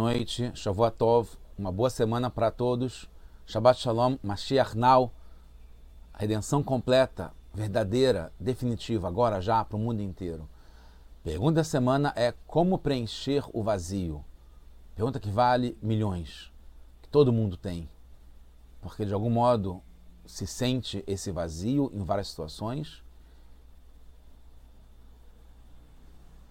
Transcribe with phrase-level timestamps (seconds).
[0.00, 0.96] noite, Shavuot
[1.56, 3.08] uma boa semana para todos.
[3.46, 5.12] Shabbat Shalom, Mashiach Now,
[6.12, 10.48] a redenção completa, verdadeira, definitiva, agora já para o mundo inteiro.
[11.22, 14.24] Pergunta da semana é como preencher o vazio.
[14.96, 16.52] Pergunta que vale milhões,
[17.00, 17.88] que todo mundo tem.
[18.80, 19.80] Porque de algum modo
[20.26, 23.00] se sente esse vazio em várias situações.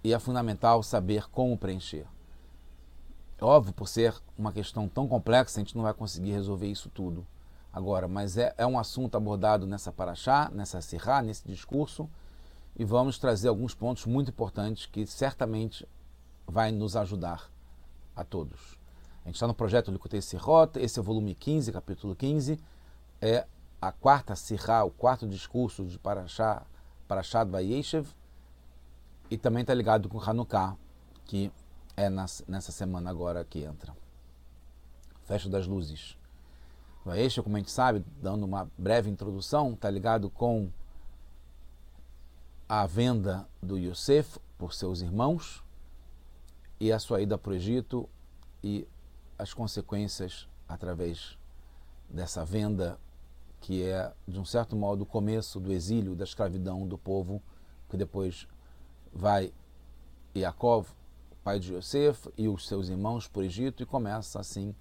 [0.01, 2.12] E é fundamental saber como preencher.
[3.43, 7.27] Óbvio, por ser uma questão tão complexa, a gente não vai conseguir resolver isso tudo
[7.73, 12.09] agora, mas é, é um assunto abordado nessa paraxá, nessa sirá, nesse discurso,
[12.73, 15.85] e vamos trazer alguns pontos muito importantes que certamente
[16.47, 17.51] vai nos ajudar
[18.15, 18.77] a todos.
[19.23, 22.57] A gente está no projeto Likutei Sirot, esse é o volume 15, capítulo 15,
[23.19, 23.45] é
[23.81, 26.65] a quarta sirá, o quarto discurso de Paraxá,
[27.09, 28.07] Paraxá do Bayeshev,
[29.29, 30.77] e também está ligado com Hanukkah,
[31.25, 31.51] que
[31.95, 33.95] é nessa semana agora que entra.
[35.25, 36.17] Festa das Luzes.
[37.15, 40.69] Este, como a gente sabe, dando uma breve introdução, está ligado com
[42.67, 45.63] a venda do Yosef por seus irmãos
[46.79, 48.09] e a sua ida para o Egito
[48.63, 48.87] e
[49.37, 51.37] as consequências através
[52.09, 52.97] dessa venda
[53.59, 57.41] que é, de um certo modo, o começo do exílio, da escravidão do povo,
[57.89, 58.45] que depois
[59.13, 59.53] vai
[60.35, 60.87] Yaakov
[61.43, 64.73] pai de Yosef e os seus irmãos por Egito e começa assim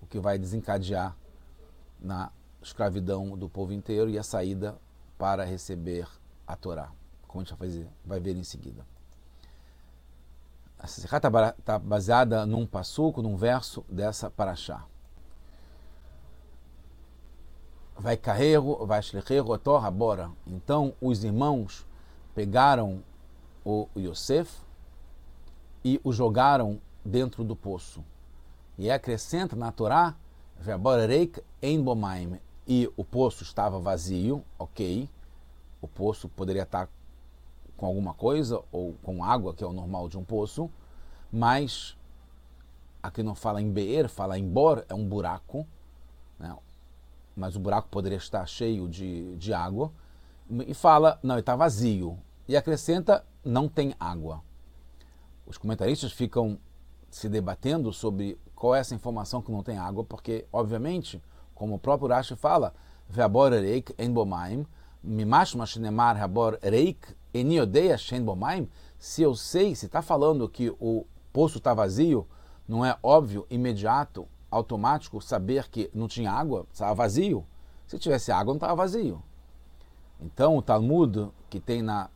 [0.00, 1.16] o que vai desencadear
[2.00, 2.30] na
[2.62, 4.78] escravidão do povo inteiro e a saída
[5.18, 6.06] para receber
[6.46, 6.90] a Torá,
[7.26, 8.86] como a gente vai, fazer, vai ver em seguida.
[10.78, 14.84] A Sissá está tá baseada num passuco, num verso dessa paraxá.
[17.98, 20.30] Vai carreiro, vai shlicheiro, torra, bora.
[20.46, 21.86] Então os irmãos
[22.34, 23.02] pegaram
[23.64, 24.65] o Yosef,
[25.86, 28.02] e o jogaram dentro do poço.
[28.76, 30.16] E acrescenta na Torá,
[31.62, 35.08] em e o poço estava vazio, ok,
[35.80, 36.88] o poço poderia estar
[37.76, 40.68] com alguma coisa, ou com água, que é o normal de um poço,
[41.32, 41.96] mas
[43.00, 45.64] aqui não fala em beer, fala em bor, é um buraco,
[46.36, 46.52] né?
[47.36, 49.92] mas o buraco poderia estar cheio de, de água,
[50.66, 52.18] e fala, não, está vazio,
[52.48, 54.42] e acrescenta, não tem água
[55.56, 56.58] os comentaristas ficam
[57.10, 61.22] se debatendo sobre qual é essa informação que não tem água, porque, obviamente,
[61.54, 62.74] como o próprio Rashi fala,
[63.08, 64.66] Ve'abor reik en bomaim,
[65.02, 68.68] mimash mashinemar habor reik eniodeia shen bomaim,
[68.98, 72.26] se eu sei, se está falando que o poço está vazio,
[72.68, 77.46] não é óbvio, imediato, automático saber que não tinha água, estava vazio.
[77.86, 79.22] Se tivesse água, não estava vazio.
[80.20, 82.10] Então, o Talmud, que tem na,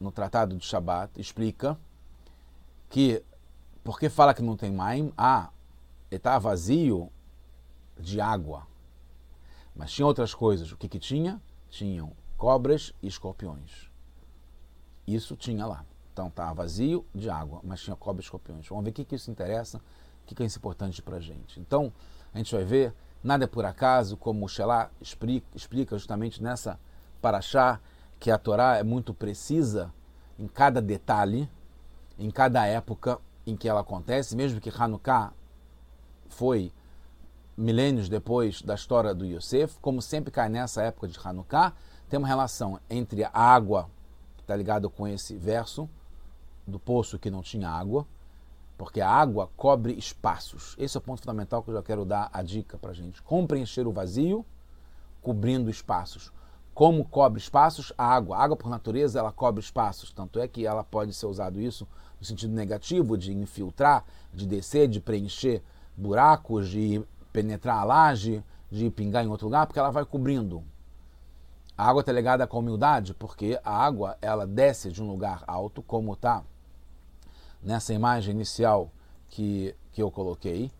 [0.00, 1.78] no Tratado de Shabat, explica
[2.90, 3.22] que,
[3.82, 5.48] porque fala que não tem maim, ah,
[6.10, 7.10] está vazio
[7.98, 8.66] de água.
[9.74, 10.72] Mas tinha outras coisas.
[10.72, 11.40] O que, que tinha?
[11.70, 13.88] Tinham cobras e escorpiões.
[15.06, 15.84] Isso tinha lá.
[16.12, 18.68] Então estava vazio de água, mas tinha cobras e escorpiões.
[18.68, 21.60] Vamos ver o que, que isso interessa, o que, que é importante para a gente.
[21.60, 21.92] Então,
[22.34, 26.78] a gente vai ver, nada é por acaso, como o Shelah explica justamente nessa
[27.22, 27.80] paraxá,
[28.18, 29.92] que a Torá é muito precisa
[30.38, 31.48] em cada detalhe,
[32.20, 35.32] em cada época em que ela acontece, mesmo que Hanukkah
[36.28, 36.70] foi
[37.56, 41.72] milênios depois da história do Yosef, como sempre cai nessa época de Hanukkah,
[42.08, 43.88] tem uma relação entre a água,
[44.36, 45.88] que está ligado com esse verso,
[46.66, 48.06] do poço que não tinha água,
[48.76, 50.74] porque a água cobre espaços.
[50.78, 53.22] Esse é o ponto fundamental que eu já quero dar a dica para a gente.
[53.22, 54.44] Como preencher o vazio,
[55.22, 56.32] cobrindo espaços.
[56.74, 57.92] Como cobre espaços?
[57.98, 58.36] A água.
[58.36, 60.12] A água, por natureza, ela cobre espaços.
[60.12, 61.86] Tanto é que ela pode ser usado isso
[62.18, 65.62] no sentido negativo, de infiltrar, de descer, de preencher
[65.96, 70.62] buracos, de penetrar a laje, de pingar em outro lugar, porque ela vai cobrindo.
[71.76, 75.42] A água está ligada com a humildade, porque a água ela desce de um lugar
[75.46, 76.44] alto, como está
[77.62, 78.90] nessa imagem inicial
[79.28, 80.70] que, que eu coloquei,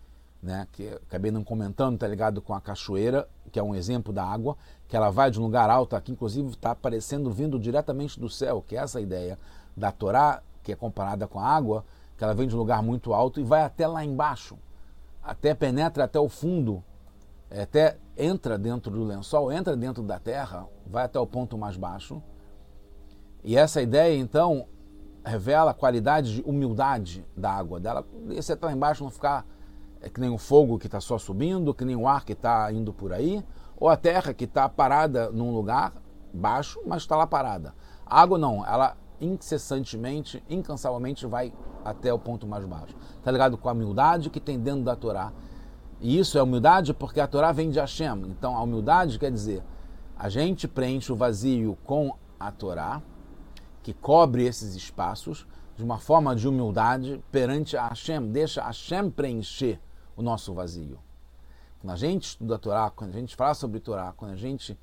[0.43, 4.25] né, que acabei não comentando, está ligado com a cachoeira, que é um exemplo da
[4.25, 4.57] água,
[4.89, 8.63] que ela vai de um lugar alto, aqui inclusive está aparecendo vindo diretamente do céu,
[8.67, 9.39] que é essa ideia
[9.77, 11.85] da Torá que é comparada com a água,
[12.17, 14.59] que ela vem de um lugar muito alto e vai até lá embaixo,
[15.23, 16.83] até penetra até o fundo,
[17.51, 21.77] é, até entra dentro do lençol, entra dentro da terra, vai até o ponto mais
[21.77, 22.23] baixo.
[23.43, 24.67] E essa ideia, então,
[25.25, 28.07] revela a qualidade de humildade da água dela.
[28.31, 29.47] Esse até lá embaixo não ficar
[30.01, 32.73] é que nem o fogo que está só subindo, que nem o ar que está
[32.73, 33.45] indo por aí,
[33.77, 35.93] ou a terra que está parada num lugar
[36.33, 37.75] baixo, mas está lá parada.
[38.07, 41.53] A água não, ela incessantemente, incansavelmente vai
[41.85, 42.97] até o ponto mais baixo.
[43.19, 45.33] Está ligado com a humildade que tem dentro da Torá.
[46.01, 48.23] E isso é humildade porque a Torá vem de Hashem.
[48.29, 49.63] Então a humildade quer dizer,
[50.17, 53.03] a gente preenche o vazio com a Torá,
[53.83, 58.31] que cobre esses espaços, de uma forma de humildade perante a Hashem.
[58.31, 59.79] Deixa Hashem preencher
[60.21, 60.99] o nosso vazio.
[61.81, 64.37] Quando a gente estuda a Torá, quando a gente fala sobre a Torá, quando a
[64.37, 64.79] gente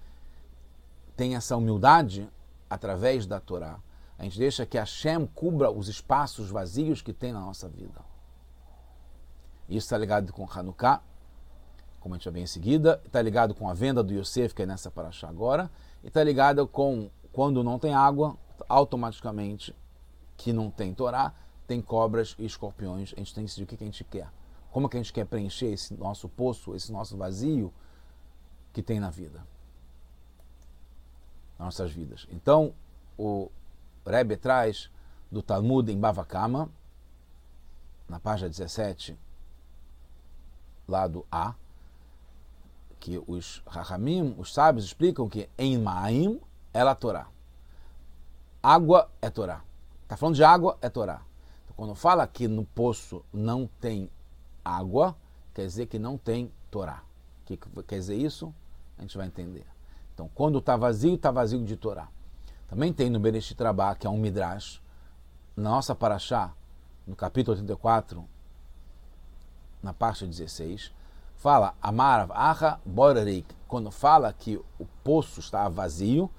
[1.16, 2.28] tem essa humildade
[2.69, 3.80] através da Torá,
[4.18, 8.01] a gente deixa que Hashem cubra os espaços vazios que tem na nossa vida.
[9.69, 11.01] Isso está ligado com Hanukkah,
[12.00, 14.63] como a gente vai ver em seguida, está ligado com a venda do Yosef, que
[14.63, 15.69] é nessa paraxá agora,
[16.04, 18.36] e está ligado com quando não tem água,
[18.68, 19.75] automaticamente,
[20.36, 21.34] que não tem Torá,
[21.68, 23.13] tem cobras e escorpiões.
[23.16, 24.37] A gente tem que decidir o que a gente quer.
[24.77, 27.74] Como que a gente quer preencher esse nosso poço, esse nosso vazio
[28.71, 29.39] que tem na vida,
[31.57, 32.27] nas nossas vidas.
[32.29, 32.75] Então,
[33.18, 33.50] o
[34.06, 34.91] Rebbe traz
[35.31, 36.69] do Talmud em Bavakama,
[38.07, 39.18] na página 17,
[40.88, 41.56] lado A,
[43.00, 46.39] que os Rahamim, os sábios, explicam que em Maim
[46.71, 47.27] é a Torá.
[48.62, 49.63] Água é Torá.
[50.03, 51.24] Está falando de água, é Torá.
[51.63, 54.07] Então, quando fala que no poço não tem
[54.67, 55.15] água,
[55.53, 57.03] quer dizer que não tem Torá.
[57.41, 58.53] O que quer dizer isso?
[58.97, 59.65] A gente vai entender.
[60.13, 62.09] Então, quando está vazio, está vazio de Torá.
[62.67, 64.81] Também tem no Bereshit Trabá, que é um Midrash,
[65.55, 66.53] na nossa Paraxá,
[67.05, 68.25] no capítulo 84,
[69.81, 70.91] na parte 16,
[71.35, 73.55] fala Amarav Acha Borarik.
[73.67, 76.29] Quando fala que o poço está vazio,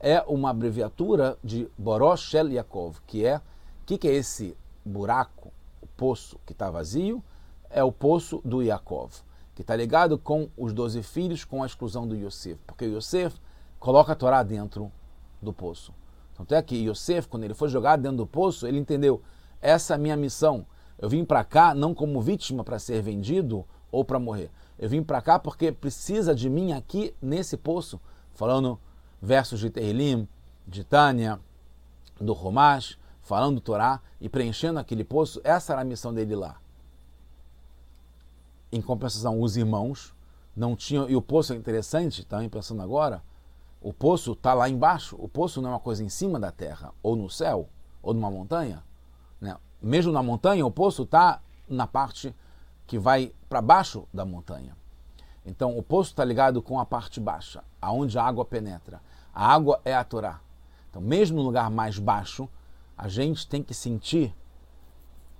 [0.00, 3.42] é uma abreviatura de Borosh Shel Yaakov, que é, o
[3.86, 7.22] que, que é esse buraco, o poço que está vazio?
[7.70, 9.12] É o poço do Yaakov,
[9.54, 13.38] que está ligado com os doze filhos, com a exclusão do Yosef, porque Yosef
[13.78, 14.90] coloca a Torá dentro
[15.40, 15.92] do poço.
[16.34, 19.22] Tanto é que Yosef, quando ele foi jogado dentro do poço, ele entendeu,
[19.60, 20.66] essa é a minha missão.
[20.98, 24.50] Eu vim para cá não como vítima para ser vendido ou para morrer.
[24.78, 28.00] Eu vim para cá porque precisa de mim aqui nesse poço,
[28.34, 28.78] falando
[29.20, 30.28] versos de Tehilim,
[30.66, 31.40] de Tânia,
[32.20, 36.56] do Romash, falando do Torá e preenchendo aquele poço, essa era a missão dele lá.
[38.70, 40.14] Em compensação, os irmãos
[40.54, 41.08] não tinham.
[41.08, 43.22] E o poço é interessante, também pensando agora,
[43.80, 45.16] o poço está lá embaixo.
[45.18, 47.68] O poço não é uma coisa em cima da terra, ou no céu,
[48.02, 48.82] ou numa montanha.
[49.40, 49.56] Né?
[49.80, 52.34] Mesmo na montanha, o poço está na parte
[52.86, 54.76] que vai para baixo da montanha.
[55.44, 59.00] Então, o poço está ligado com a parte baixa, aonde a água penetra.
[59.32, 60.40] A água é a Torá.
[60.90, 62.48] Então, mesmo no lugar mais baixo,
[62.96, 64.34] a gente tem que sentir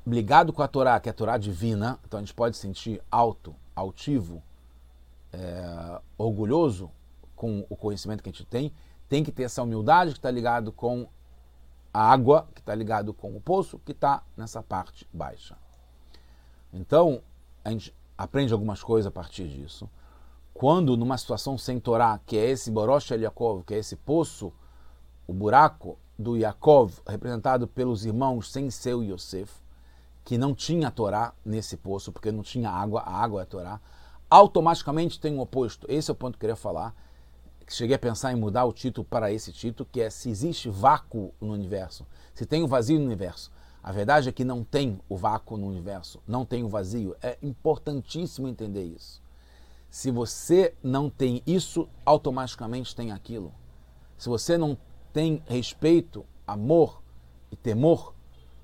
[0.07, 1.99] ligado com a Torá, que é a Torá divina.
[2.05, 4.43] Então, a gente pode sentir alto, altivo,
[5.33, 6.91] é, orgulhoso
[7.35, 8.73] com o conhecimento que a gente tem.
[9.09, 11.09] Tem que ter essa humildade que está ligado com
[11.93, 15.57] a água, que está ligado com o poço, que está nessa parte baixa.
[16.73, 17.23] Então,
[17.65, 19.89] a gente aprende algumas coisas a partir disso.
[20.55, 24.53] Quando numa situação sem Torá, que é esse Borosh El Yaakov, que é esse poço,
[25.27, 29.53] o buraco do Yaakov, representado pelos irmãos sem seu Yosef,
[30.27, 33.81] que não tinha Torá nesse poço, porque não tinha água, a água é Torá,
[34.29, 35.87] automaticamente tem um oposto.
[35.89, 36.93] Esse é o ponto que eu queria falar.
[37.69, 41.33] Cheguei a pensar em mudar o título para esse título, que é se existe vácuo
[41.41, 43.53] no universo, se tem o um vazio no universo.
[43.81, 47.15] A verdade é que não tem o vácuo no universo, não tem o vazio.
[47.23, 49.23] É importantíssimo entender isso.
[49.89, 53.55] Se você não tem isso, automaticamente tem aquilo.
[54.19, 54.77] Se você não
[55.13, 57.01] tem respeito, amor
[57.49, 58.13] e temor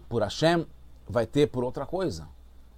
[0.08, 0.66] por Hashem,
[1.08, 2.28] vai ter por outra coisa.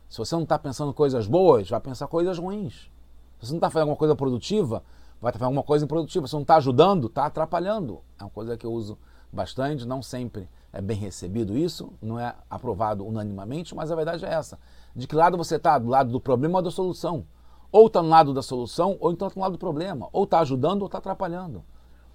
[0.09, 2.91] Se você não está pensando coisas boas, vai pensar coisas ruins.
[3.39, 4.83] Se você não está fazendo alguma coisa produtiva,
[5.21, 6.27] vai estar fazendo alguma coisa improdutiva.
[6.27, 8.01] Se você não está ajudando, está atrapalhando.
[8.19, 8.99] É uma coisa que eu uso
[9.33, 14.33] bastante, não sempre é bem recebido isso, não é aprovado unanimamente, mas a verdade é
[14.33, 14.59] essa.
[14.95, 15.79] De que lado você está?
[15.79, 17.25] Do lado do problema ou da solução?
[17.71, 20.09] Ou está no lado da solução, ou então está no lado do problema.
[20.13, 21.65] Ou está ajudando ou está atrapalhando.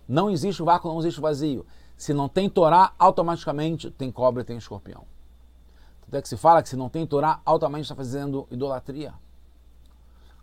[0.08, 1.66] Não existe vácuo, não existe vazio.
[1.96, 5.04] Se não tem Torá, automaticamente tem cobra e tem escorpião.
[6.10, 9.14] Tanto é que se fala que se não tem Torá, automaticamente está fazendo idolatria.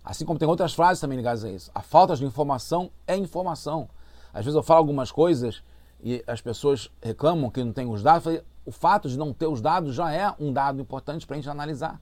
[0.04, 1.72] Assim como tem outras frases também ligadas a isso.
[1.74, 3.88] A falta de informação é informação.
[4.32, 5.64] Às vezes eu falo algumas coisas
[6.00, 9.60] e as pessoas reclamam que não tem os dados, o fato de não ter os
[9.60, 12.00] dados já é um dado importante para a gente analisar.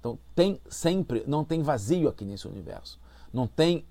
[0.00, 2.98] Então, tem sempre, não tem vazio aqui nesse universo.
[3.32, 3.86] Não tem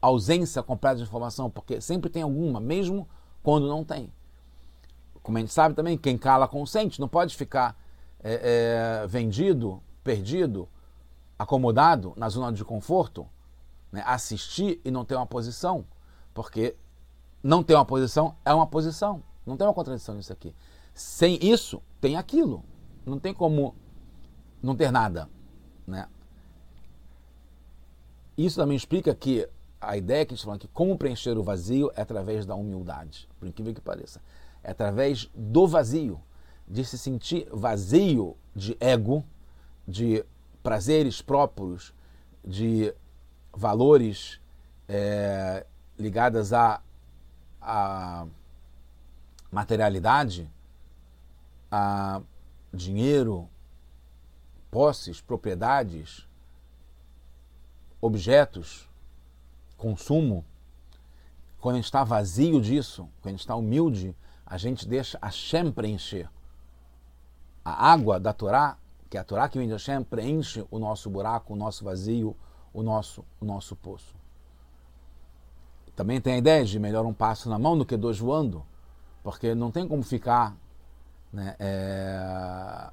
[0.00, 3.06] ausência completa de informação, porque sempre tem alguma, mesmo
[3.42, 4.10] quando não tem.
[5.22, 7.76] Como a gente sabe também, quem cala consente, não pode ficar
[8.22, 10.68] é, é, vendido, perdido,
[11.38, 13.26] acomodado na zona de conforto,
[13.90, 14.02] né?
[14.06, 15.84] assistir e não ter uma posição,
[16.34, 16.76] porque
[17.42, 19.22] não ter uma posição é uma posição.
[19.44, 20.54] Não tem uma contradição nisso aqui.
[20.94, 22.64] Sem isso, tem aquilo.
[23.04, 23.74] Não tem como
[24.62, 25.28] não ter nada.
[25.86, 26.06] Né?
[28.38, 29.48] Isso também explica que
[29.80, 32.54] a ideia que a gente está falando aqui, como preencher o vazio é através da
[32.54, 34.20] humildade, por incrível que pareça.
[34.62, 36.20] É através do vazio,
[36.66, 39.24] de se sentir vazio de ego,
[39.86, 40.24] de
[40.62, 41.92] prazeres próprios,
[42.44, 42.94] de
[43.52, 44.40] valores
[44.88, 45.66] é,
[45.98, 46.80] ligados à,
[47.60, 48.26] à
[49.50, 50.48] materialidade,
[51.70, 52.20] a
[52.72, 53.48] dinheiro,
[54.70, 56.26] posses, propriedades,
[58.00, 58.88] objetos,
[59.76, 60.44] consumo,
[61.60, 64.16] quando a gente está vazio disso, quando a gente está humilde,
[64.52, 66.28] a gente deixa a Shem preencher.
[67.64, 68.76] A água da Torá,
[69.08, 72.36] que é a Torá que vem de Hashem, preenche o nosso buraco, o nosso vazio,
[72.70, 74.14] o nosso, o nosso poço.
[75.96, 78.62] Também tem a ideia de melhor um passo na mão do que dois voando,
[79.22, 80.54] porque não tem como ficar
[81.32, 82.90] né, é...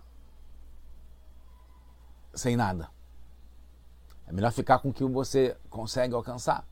[2.36, 2.90] sem nada.
[4.26, 6.66] É melhor ficar com o que você consegue alcançar.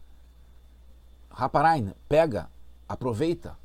[1.30, 2.50] Raparain, pega,
[2.88, 3.58] aproveita,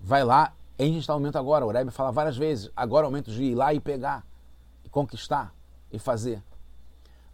[0.00, 1.66] vai lá, está no momento agora.
[1.66, 4.24] O Rebbe fala várias vezes, agora é o momento de ir lá e pegar,
[4.84, 5.54] e conquistar,
[5.92, 6.42] e fazer.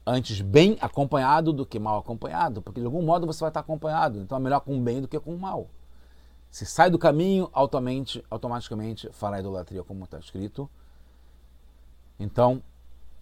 [0.05, 4.21] Antes bem acompanhado do que mal acompanhado, porque de algum modo você vai estar acompanhado,
[4.21, 5.69] então é melhor com o bem do que com o mal.
[6.51, 10.71] Se sai do caminho, automaticamente, automaticamente fará idolatria, como está escrito.
[12.19, 12.63] Então,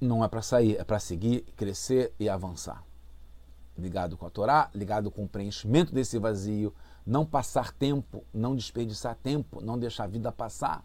[0.01, 2.85] não é para sair, é para seguir, crescer e avançar.
[3.77, 6.73] Ligado com a Torá, ligado com o preenchimento desse vazio,
[7.07, 10.85] não passar tempo, não desperdiçar tempo, não deixar a vida passar.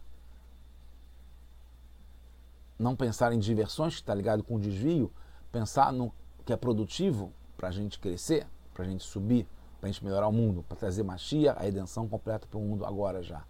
[2.78, 5.12] Não pensar em diversões, que está ligado com o desvio,
[5.52, 6.14] pensar no
[6.46, 9.48] que é produtivo para a gente crescer, para a gente subir,
[9.80, 12.86] para a gente melhorar o mundo, para trazer machia, a redenção completa para o mundo
[12.86, 13.44] agora já.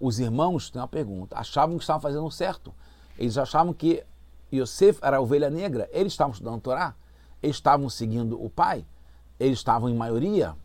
[0.00, 2.74] Os irmãos, tem uma pergunta, achavam que estavam fazendo certo.
[3.18, 4.04] Eles achavam que
[4.52, 6.94] Yosef era a ovelha negra, eles estavam estudando Torá,
[7.42, 8.86] eles estavam seguindo o pai,
[9.38, 10.56] eles estavam em maioria,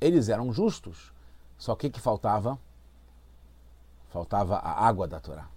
[0.00, 1.12] eles eram justos.
[1.56, 2.58] Só que que faltava?
[4.08, 5.48] Faltava a água da Torá.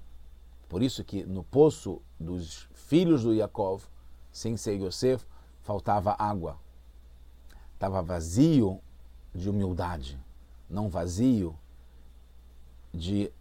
[0.67, 3.83] Por isso que no poço dos filhos do Yaakov,
[4.31, 5.25] sem ser Yosef,
[5.61, 6.57] faltava água.
[7.73, 8.79] Estava vazio
[9.33, 10.19] de humildade,
[10.69, 11.57] não vazio
[12.93, 13.31] de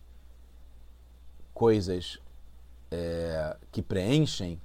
[1.52, 2.18] coisas
[2.90, 4.60] é, que preenchem,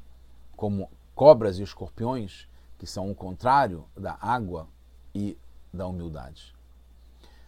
[0.56, 4.68] como cobras e escorpiões, que são o contrário da água
[5.14, 5.38] e
[5.76, 6.56] da humildade.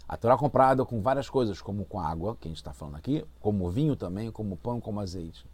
[0.08, 2.96] A Torá é comparada com várias coisas, como com água, que a gente está falando
[2.96, 5.46] aqui, como vinho também, como pão, como azeite.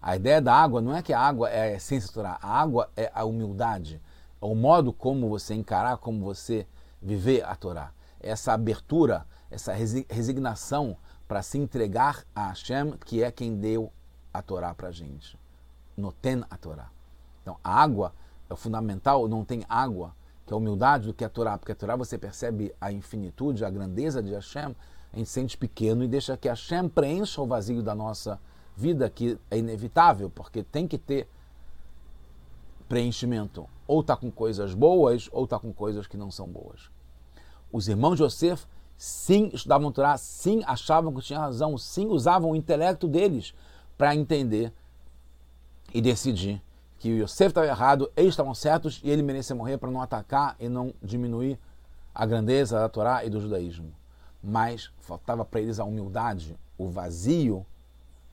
[0.00, 2.60] A ideia da água não é que a água é a essência da Torá, a
[2.60, 4.02] água é a humildade,
[4.42, 6.66] é o modo como você encarar, como você
[7.00, 7.92] viver a Torá.
[8.20, 13.90] Essa abertura, essa resignação para se entregar a Hashem, que é quem deu
[14.32, 15.38] a Torá para a gente.
[15.96, 16.90] Noten a Torá.
[17.40, 18.12] Então, a água
[18.50, 20.14] é fundamental, não tem água,
[20.46, 23.70] que é a humildade do que a Torá, porque Torá você percebe a infinitude, a
[23.70, 24.74] grandeza de Hashem,
[25.12, 28.38] a gente sente pequeno e deixa que Hashem preencha o vazio da nossa
[28.76, 31.28] vida, que é inevitável, porque tem que ter
[32.88, 33.68] preenchimento.
[33.86, 36.90] Ou está com coisas boas, ou está com coisas que não são boas.
[37.72, 42.56] Os irmãos de Yosef, sim, estudavam Torá, sim, achavam que tinham razão, sim, usavam o
[42.56, 43.54] intelecto deles
[43.96, 44.72] para entender
[45.92, 46.60] e decidir
[47.04, 50.56] que o Yosef estava errado, eles estavam certos e ele merecia morrer para não atacar
[50.58, 51.58] e não diminuir
[52.14, 53.92] a grandeza da Torá e do judaísmo.
[54.42, 57.66] Mas faltava para eles a humildade, o vazio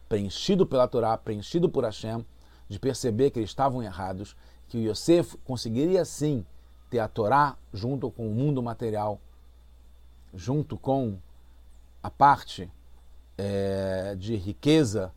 [0.07, 2.25] preenchido pela Torá, preenchido por Hashem,
[2.69, 4.37] de perceber que eles estavam errados,
[4.69, 6.45] que o Yosef conseguiria sim
[6.89, 9.19] ter a Torá junto com o mundo material
[10.33, 11.17] junto com
[12.01, 12.71] a parte
[13.37, 15.11] é, de riqueza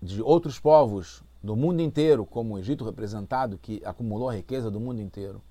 [0.00, 4.78] de outros povos do mundo inteiro, como o Egito representado, que acumulou a riqueza do
[4.78, 5.42] mundo inteiro,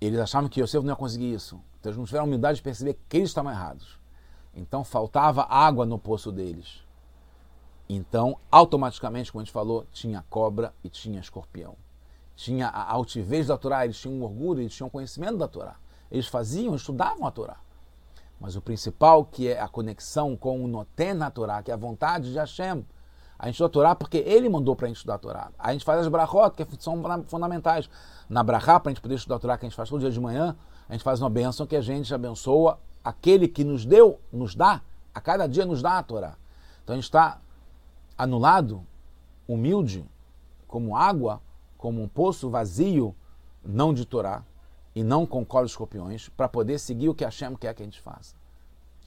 [0.00, 1.60] eles achavam que Yosef não ia conseguir isso.
[1.80, 3.98] Então eles não tiveram humildade de perceber que eles estavam errados.
[4.54, 6.82] Então faltava água no poço deles.
[7.88, 11.74] Então, automaticamente, como a gente falou, tinha cobra e tinha escorpião.
[12.36, 15.76] Tinha a altivez da Torá, eles tinham orgulho, eles tinham conhecimento da Torá.
[16.10, 17.56] Eles faziam, estudavam a Torá.
[18.38, 21.78] Mas o principal, que é a conexão com o Noten na Torá, que é a
[21.78, 22.86] vontade de Hashem.
[23.38, 25.50] A gente estuda a Torá porque ele mandou para a gente estudar a Torá.
[25.58, 27.88] A gente faz as brachot, que são fundamentais.
[28.28, 30.10] Na brachá, para a gente poder estudar a Torá, que a gente faz todo dia
[30.10, 30.56] de manhã,
[30.88, 34.82] a gente faz uma bênção que a gente abençoa aquele que nos deu, nos dá,
[35.14, 36.36] a cada dia nos dá a Torá.
[36.82, 37.40] Então a gente está
[38.16, 38.84] anulado,
[39.46, 40.04] humilde,
[40.66, 41.40] como água,
[41.76, 43.14] como um poço vazio,
[43.64, 44.44] não de Torá,
[44.94, 48.00] e não com colos escorpiões, para poder seguir o que Hashem quer que a gente
[48.00, 48.34] faça.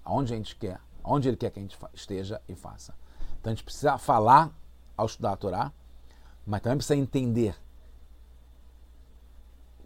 [0.03, 2.93] aonde a gente quer, aonde Ele quer que a gente esteja e faça.
[3.41, 4.51] Então a gente precisa falar
[4.95, 5.71] ao estudar a Torá,
[6.45, 7.55] mas também precisa entender.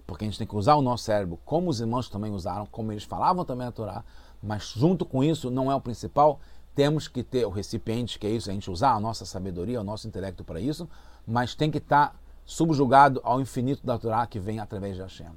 [0.06, 2.92] Porque a gente tem que usar o nosso cérebro como os irmãos também usaram, como
[2.92, 4.04] eles falavam também a Torá,
[4.44, 6.40] mas junto com isso não é o principal.
[6.76, 9.84] Temos que ter o recipiente, que é isso, a gente usar a nossa sabedoria, o
[9.84, 10.88] nosso intelecto para isso,
[11.26, 12.14] mas tem que estar
[12.46, 15.32] subjugado ao infinito da Torá que vem através de Hashem.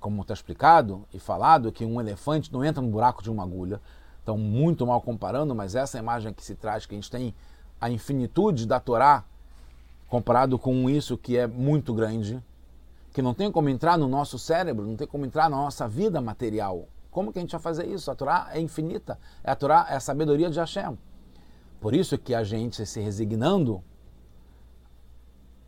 [0.00, 3.80] Como está explicado e falado, que um elefante não entra no buraco de uma agulha.
[4.22, 7.34] Então, muito mal comparando, mas essa imagem que se traz, que a gente tem
[7.80, 9.24] a infinitude da Torá
[10.08, 12.42] comparado com isso que é muito grande,
[13.12, 16.20] que não tem como entrar no nosso cérebro, não tem como entrar na nossa vida
[16.20, 16.88] material.
[17.10, 18.10] Como que a gente vai fazer isso?
[18.10, 19.18] A Torá é infinita.
[19.42, 20.96] A Torá é a sabedoria de Hashem.
[21.80, 23.82] Por isso que a gente se resignando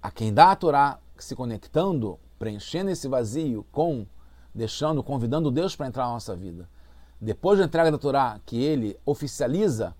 [0.01, 4.07] a quem dá a Torá, se conectando, preenchendo esse vazio com,
[4.55, 6.69] deixando, convidando Deus para entrar na nossa vida.
[7.23, 9.95] Depois da entrega da Torá, que ele oficializa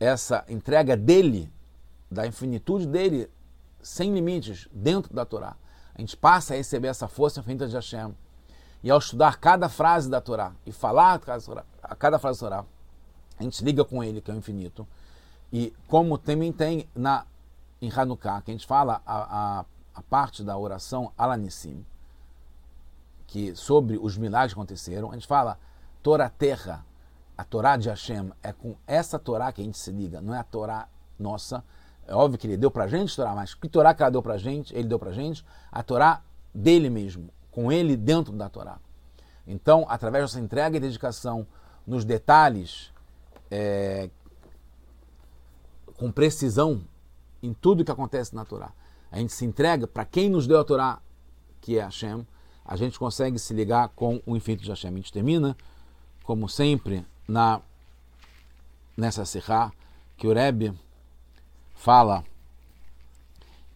[0.00, 1.48] essa entrega dele,
[2.10, 3.30] da infinitude dele,
[3.80, 5.54] sem limites, dentro da Torá.
[5.94, 8.12] A gente passa a receber essa força infinita de Hashem.
[8.82, 11.14] E ao estudar cada frase da Torá e falar
[11.80, 12.64] a cada frase da Torá,
[13.38, 14.84] a gente liga com ele, que é o infinito.
[15.52, 17.24] E como também tem na,
[17.80, 19.64] em Hanukkah, que a gente fala a, a,
[19.94, 21.86] a parte da oração Alanissim,
[23.28, 25.56] que sobre os milagres que aconteceram, a gente fala
[26.04, 26.84] Torá Terra,
[27.34, 30.38] a Torá de Hashem, é com essa Torá que a gente se liga, não é
[30.38, 30.86] a Torá
[31.18, 31.64] nossa.
[32.06, 34.36] É óbvio que ele deu pra gente Torá, mas que Torá que ela deu pra
[34.36, 35.42] gente, ele deu pra gente?
[35.72, 36.20] A Torá
[36.54, 38.78] dele mesmo, com ele dentro da Torá.
[39.46, 41.46] Então, através dessa entrega e dedicação
[41.86, 42.92] nos detalhes,
[43.50, 44.10] é,
[45.96, 46.82] com precisão
[47.42, 48.72] em tudo que acontece na Torá,
[49.10, 51.00] a gente se entrega para quem nos deu a Torá,
[51.62, 52.26] que é Hashem,
[52.62, 54.92] a gente consegue se ligar com o infinito de Hashem.
[54.92, 55.56] A gente termina,
[56.24, 57.60] como sempre, na
[58.96, 59.72] nessa Sihá,
[60.16, 60.72] que o Rebbe
[61.74, 62.24] fala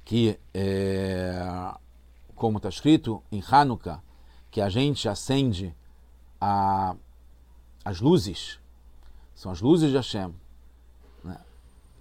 [0.04, 1.74] que, é,
[2.34, 4.00] como está escrito em Hanukkah,
[4.50, 5.74] que a gente acende
[6.40, 6.96] a,
[7.84, 8.58] as luzes,
[9.34, 10.34] são as luzes de Hashem,
[11.22, 11.38] né,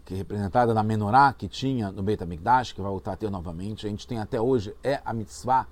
[0.05, 3.29] que é representada na menorá que tinha no Beit HaMikdash, que vai voltar a ter
[3.29, 3.85] novamente.
[3.85, 5.67] A gente tem até hoje, é a mitzvah,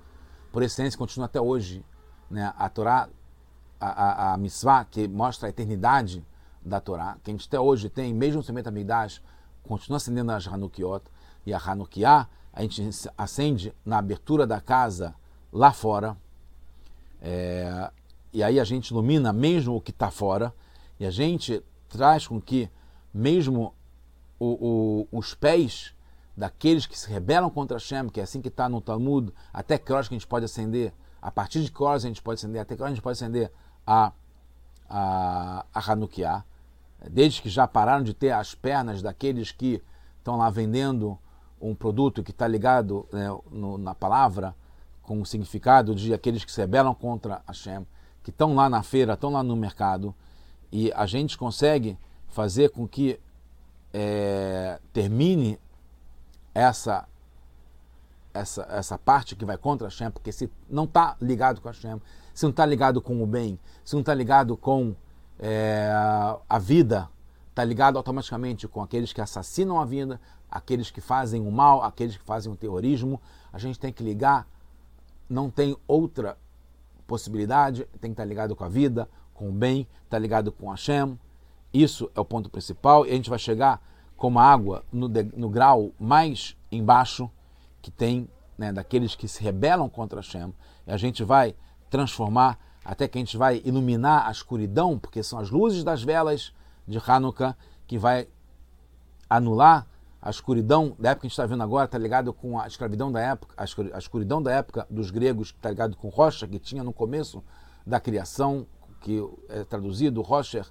[0.52, 1.84] por excelência, continua até hoje.
[2.28, 3.08] Né, a Torá
[3.80, 6.24] a, a, mitzvah que mostra a eternidade
[6.62, 9.22] da Torá, que a gente até hoje tem, mesmo no Beit HaMikdash,
[9.62, 11.04] continua acendendo as Hanukiot,
[11.44, 12.82] e a Hanukiah a gente
[13.16, 15.14] acende na abertura da casa
[15.52, 16.16] lá fora,
[17.20, 17.90] é,
[18.32, 20.52] e aí a gente ilumina mesmo o que está fora,
[20.98, 22.70] e a gente traz com que
[23.12, 23.74] mesmo
[24.38, 25.94] o, o, os pés
[26.36, 29.92] daqueles que se rebelam contra Hashem, que é assim que está no Talmud, até que
[29.92, 32.60] horas que a gente pode acender, a partir de que horas a gente pode acender,
[32.60, 33.50] até que horas a gente pode acender
[33.86, 34.12] a,
[34.88, 36.44] a, a Hanukkah,
[37.10, 39.82] desde que já pararam de ter as pernas daqueles que
[40.18, 41.18] estão lá vendendo
[41.60, 44.54] um produto que está ligado né, no, na palavra,
[45.02, 47.86] com o significado de aqueles que se rebelam contra Hashem,
[48.22, 50.14] que estão lá na feira, estão lá no mercado,
[50.72, 51.96] e a gente consegue
[52.28, 53.20] fazer com que
[53.94, 55.60] é, termine
[56.52, 57.08] essa,
[58.36, 62.00] essa, essa parte que vai contra Hashem, porque se não está ligado com Hashem,
[62.34, 64.94] se não está ligado com o bem, se não está ligado com
[65.38, 65.90] é,
[66.48, 67.08] a vida,
[67.50, 70.20] está ligado automaticamente com aqueles que assassinam a vida,
[70.50, 73.20] aqueles que fazem o mal, aqueles que fazem o terrorismo.
[73.52, 74.46] A gente tem que ligar,
[75.28, 76.36] não tem outra
[77.06, 80.70] possibilidade, tem que estar tá ligado com a vida, com o bem, está ligado com
[80.70, 81.18] Hashem.
[81.72, 83.80] Isso é o ponto principal e a gente vai chegar
[84.16, 87.30] como água no, no grau mais embaixo
[87.86, 90.52] que tem né, daqueles que se rebelam contra Hashem.
[90.84, 91.54] E a gente vai
[91.88, 96.52] transformar, até que a gente vai iluminar a escuridão, porque são as luzes das velas
[96.84, 98.26] de Hanukkah que vai
[99.30, 99.86] anular
[100.20, 103.12] a escuridão da época que a gente está vendo agora, está ligado com a escravidão
[103.12, 106.92] da época, a escuridão da época dos gregos, está ligado com Rocha, que tinha no
[106.92, 107.40] começo
[107.86, 108.66] da criação,
[109.00, 110.66] que é traduzido, Rocher,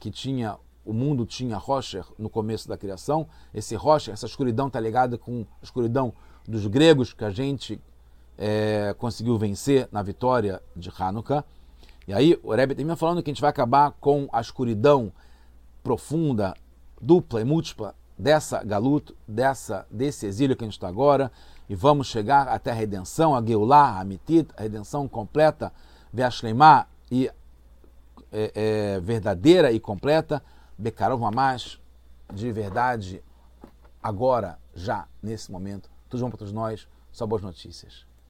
[0.00, 3.28] que tinha, o mundo tinha Rocher no começo da criação.
[3.52, 6.14] Esse Rocher, essa escuridão está ligada com a escuridão
[6.46, 7.80] dos gregos, que a gente
[8.38, 11.44] é, conseguiu vencer na vitória de Hanukkah.
[12.06, 15.12] E aí o Rebbe termina falando que a gente vai acabar com a escuridão
[15.82, 16.54] profunda,
[17.00, 21.32] dupla e múltipla dessa galuto, dessa, desse exílio que a gente está agora,
[21.68, 25.72] e vamos chegar até a redenção, a Geulah, a Mitit, a redenção completa,
[26.12, 27.30] Veashlemá e
[28.30, 30.42] é, é, verdadeira e completa,
[30.76, 31.80] Bekarov Mamash,
[32.32, 33.22] de verdade,
[34.02, 35.93] agora, já, nesse momento.
[36.14, 38.06] Tudo bom para todos nós, só boas notícias.